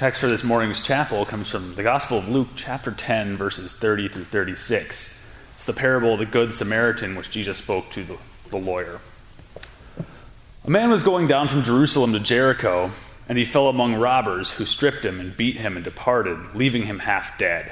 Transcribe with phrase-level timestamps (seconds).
[0.00, 4.08] text for this morning's chapel comes from the Gospel of Luke, chapter 10, verses 30
[4.08, 5.22] through 36.
[5.52, 8.16] It's the parable of the Good Samaritan, which Jesus spoke to the,
[8.48, 9.02] the lawyer.
[10.64, 12.92] A man was going down from Jerusalem to Jericho,
[13.28, 17.00] and he fell among robbers who stripped him and beat him and departed, leaving him
[17.00, 17.70] half dead.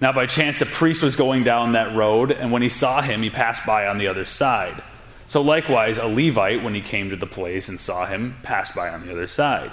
[0.00, 3.22] Now, by chance, a priest was going down that road, and when he saw him,
[3.22, 4.80] he passed by on the other side.
[5.26, 8.90] So, likewise, a Levite, when he came to the place and saw him, passed by
[8.90, 9.72] on the other side.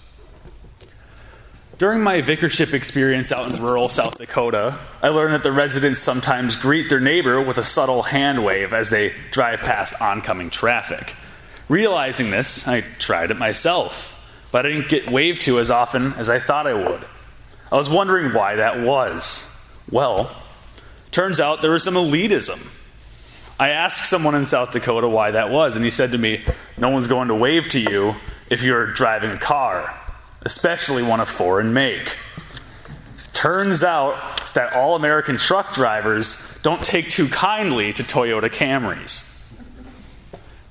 [1.81, 6.55] During my vicarship experience out in rural South Dakota, I learned that the residents sometimes
[6.55, 11.15] greet their neighbor with a subtle hand wave as they drive past oncoming traffic.
[11.67, 14.13] Realizing this, I tried it myself,
[14.51, 17.03] but I didn't get waved to as often as I thought I would.
[17.71, 19.43] I was wondering why that was.
[19.89, 20.39] Well,
[21.09, 22.59] turns out there was some elitism.
[23.59, 26.43] I asked someone in South Dakota why that was, and he said to me,
[26.77, 28.17] No one's going to wave to you
[28.51, 29.97] if you're driving a car,
[30.43, 32.17] especially one of foreign make.
[33.33, 39.27] Turns out that all American truck drivers don't take too kindly to Toyota Camrys.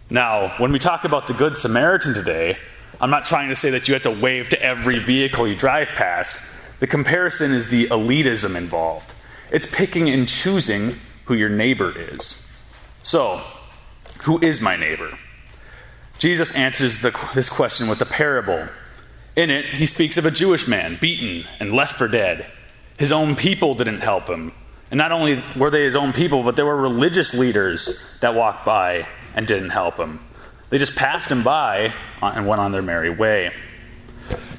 [0.09, 2.59] Now, when we talk about the Good Samaritan today,
[3.01, 5.89] I'm not trying to say that you have to wave to every vehicle you drive
[5.89, 6.37] past.
[6.81, 9.15] The comparison is the elitism involved.
[9.51, 12.47] It's picking and choosing who your neighbor is.
[13.03, 13.41] So,
[14.23, 15.19] who is my neighbor?
[16.19, 18.69] Jesus answers the, this question with a parable.
[19.37, 22.47] In it, he speaks of a Jewish man beaten and left for dead.
[22.97, 24.53] His own people didn't help him.
[24.91, 28.65] And not only were they his own people, but there were religious leaders that walked
[28.65, 30.19] by and didn't help him.
[30.69, 33.53] They just passed him by and went on their merry way.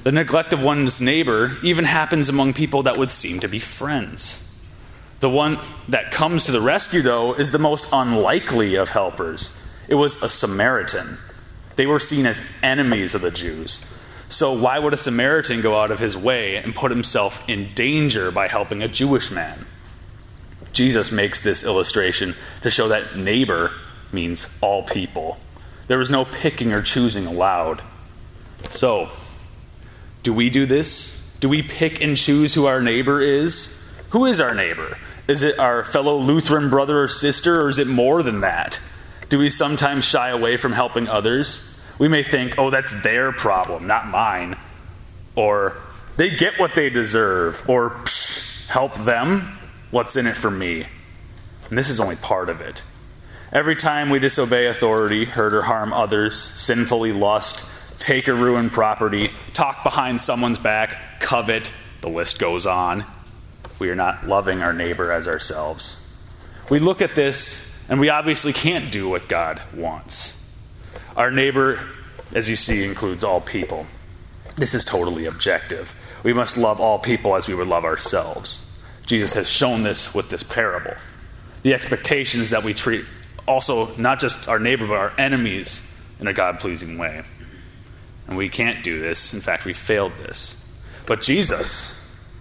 [0.04, 4.48] The neglect of one's neighbor even happens among people that would seem to be friends.
[5.20, 9.56] The one that comes to the rescue, though, is the most unlikely of helpers.
[9.88, 11.20] It was a Samaritan.
[11.76, 13.86] They were seen as enemies of the Jews.
[14.32, 18.32] So, why would a Samaritan go out of his way and put himself in danger
[18.32, 19.66] by helping a Jewish man?
[20.72, 23.74] Jesus makes this illustration to show that neighbor
[24.14, 25.38] means all people.
[25.88, 27.82] There was no picking or choosing allowed.
[28.70, 29.10] So,
[30.24, 31.30] do we do this?
[31.42, 33.86] Do we pick and choose who our neighbor is?
[34.12, 34.98] Who is our neighbor?
[35.28, 38.80] Is it our fellow Lutheran brother or sister, or is it more than that?
[39.28, 41.68] Do we sometimes shy away from helping others?
[42.02, 44.58] We may think, oh, that's their problem, not mine.
[45.36, 45.78] Or
[46.18, 47.62] they get what they deserve.
[47.70, 49.60] Or psh, help them.
[49.92, 50.88] What's in it for me?
[51.70, 52.82] And this is only part of it.
[53.54, 57.64] Every time we disobey authority, hurt or harm others, sinfully lust,
[58.00, 63.06] take a ruined property, talk behind someone's back, covet, the list goes on.
[63.78, 65.98] We are not loving our neighbor as ourselves.
[66.68, 70.41] We look at this and we obviously can't do what God wants.
[71.16, 71.80] Our neighbor,
[72.34, 73.86] as you see, includes all people.
[74.56, 75.94] This is totally objective.
[76.24, 78.64] We must love all people as we would love ourselves.
[79.06, 80.94] Jesus has shown this with this parable.
[81.64, 83.06] The expectation is that we treat
[83.48, 85.82] also not just our neighbor, but our enemies
[86.20, 87.24] in a God pleasing way.
[88.28, 89.34] And we can't do this.
[89.34, 90.56] In fact, we failed this.
[91.06, 91.94] But Jesus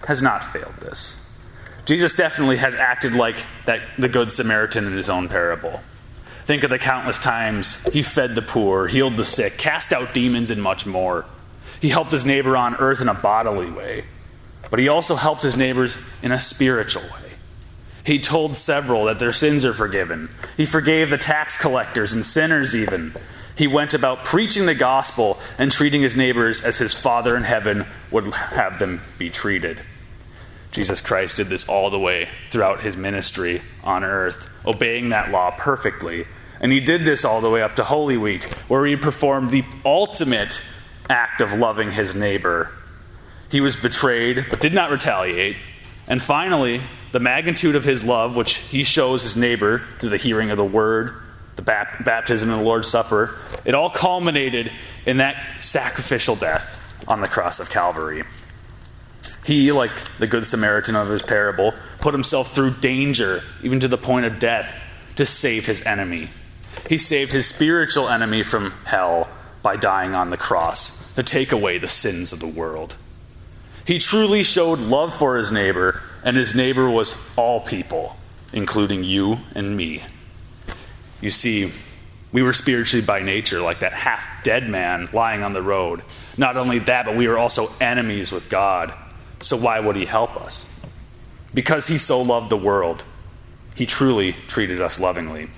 [0.07, 1.15] has not failed this.
[1.87, 3.37] Jesus definitely has acted like
[3.67, 5.81] that, the Good Samaritan in his own parable.
[6.51, 10.51] Think of the countless times he fed the poor, healed the sick, cast out demons,
[10.51, 11.25] and much more.
[11.81, 14.03] He helped his neighbor on earth in a bodily way,
[14.69, 17.35] but he also helped his neighbors in a spiritual way.
[18.03, 20.29] He told several that their sins are forgiven.
[20.57, 23.15] He forgave the tax collectors and sinners, even
[23.55, 27.87] he went about preaching the gospel and treating his neighbors as his Father in heaven
[28.11, 29.83] would have them be treated.
[30.73, 35.53] Jesus Christ did this all the way throughout his ministry on earth, obeying that law
[35.53, 36.27] perfectly.
[36.61, 39.65] And he did this all the way up to Holy Week, where he performed the
[39.85, 40.61] ultimate
[41.09, 42.71] act of loving his neighbor.
[43.51, 45.57] He was betrayed, but did not retaliate.
[46.07, 50.51] And finally, the magnitude of his love, which he shows his neighbor through the hearing
[50.51, 51.15] of the word,
[51.57, 54.73] the baptism and the Lord's Supper, it all culminated
[55.07, 58.23] in that sacrificial death on the cross of Calvary.
[59.45, 63.99] He, like the Good Samaritan of his parable, put himself through danger, even to the
[63.99, 64.85] point of death,
[65.17, 66.31] to save his enemy.
[66.91, 69.29] He saved his spiritual enemy from hell
[69.63, 72.97] by dying on the cross to take away the sins of the world.
[73.85, 78.17] He truly showed love for his neighbor, and his neighbor was all people,
[78.53, 80.03] including you and me.
[81.21, 81.71] You see,
[82.33, 86.03] we were spiritually by nature like that half dead man lying on the road.
[86.37, 88.93] Not only that, but we were also enemies with God.
[89.39, 90.67] So why would he help us?
[91.55, 93.05] Because he so loved the world,
[93.77, 95.51] he truly treated us lovingly.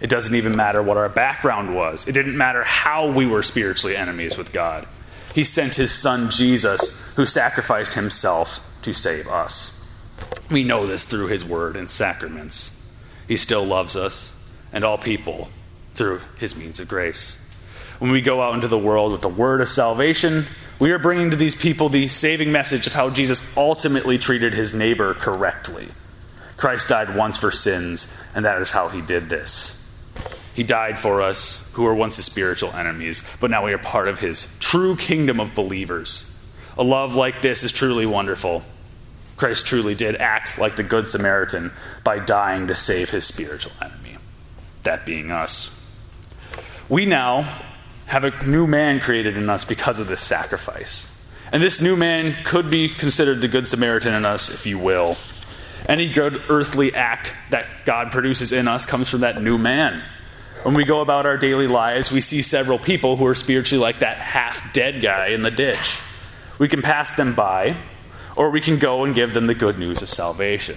[0.00, 3.96] It doesn't even matter what our background was, it didn't matter how we were spiritually
[3.96, 4.86] enemies with God.
[5.34, 9.72] He sent his son Jesus, who sacrificed himself to save us.
[10.50, 12.70] We know this through his word and sacraments.
[13.28, 14.32] He still loves us
[14.72, 15.48] and all people
[15.94, 17.36] through his means of grace.
[17.98, 20.46] When we go out into the world with the word of salvation,
[20.78, 24.74] we are bringing to these people the saving message of how Jesus ultimately treated his
[24.74, 25.88] neighbor correctly.
[26.56, 29.72] Christ died once for sins, and that is how he did this.
[30.56, 34.08] He died for us who were once his spiritual enemies, but now we are part
[34.08, 36.32] of his true kingdom of believers.
[36.78, 38.62] A love like this is truly wonderful.
[39.36, 41.72] Christ truly did act like the Good Samaritan
[42.02, 44.16] by dying to save his spiritual enemy,
[44.82, 45.70] that being us.
[46.88, 47.42] We now
[48.06, 51.06] have a new man created in us because of this sacrifice.
[51.52, 55.18] And this new man could be considered the Good Samaritan in us, if you will.
[55.86, 60.02] Any good earthly act that God produces in us comes from that new man.
[60.66, 64.00] When we go about our daily lives, we see several people who are spiritually like
[64.00, 66.00] that half dead guy in the ditch.
[66.58, 67.76] We can pass them by,
[68.34, 70.76] or we can go and give them the good news of salvation.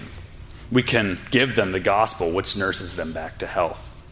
[0.71, 4.03] We can give them the gospel, which nurses them back to health.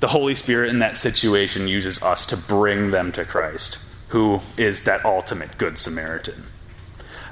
[0.00, 3.78] The Holy Spirit in that situation uses us to bring them to Christ,
[4.08, 6.44] who is that ultimate Good Samaritan.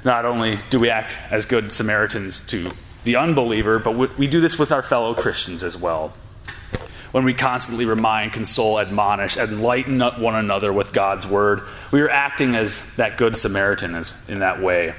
[0.03, 2.69] Not only do we act as Good Samaritans to
[3.03, 6.13] the unbeliever, but we do this with our fellow Christians as well.
[7.11, 12.55] When we constantly remind, console, admonish, enlighten one another with God's word, we are acting
[12.55, 14.93] as that Good Samaritan is in that way.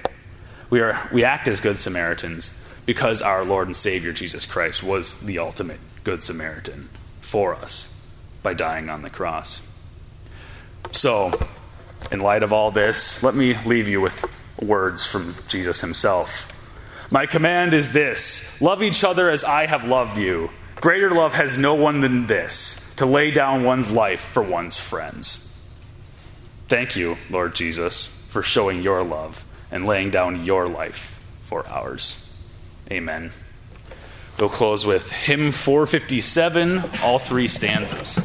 [0.71, 2.53] We, are, we act as Good Samaritans
[2.85, 6.89] because our Lord and Savior Jesus Christ was the ultimate Good Samaritan
[7.21, 7.95] for us
[8.43, 9.63] by dying on the cross.
[10.91, 11.33] So,
[12.11, 14.25] in light of all this, let me leave you with
[14.61, 16.51] words from Jesus himself.
[17.11, 20.51] My command is this love each other as I have loved you.
[20.81, 25.47] Greater love has no one than this to lay down one's life for one's friends.
[26.69, 32.27] Thank you, Lord Jesus, for showing your love and laying down your life for ours.
[32.91, 33.33] Amen.
[34.39, 38.19] We'll close with hymn 457, all three stanzas.